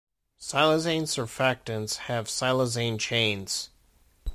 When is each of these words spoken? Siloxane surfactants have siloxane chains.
Siloxane 0.39 1.03
surfactants 1.03 1.97
have 2.07 2.25
siloxane 2.25 2.97
chains. 2.99 3.69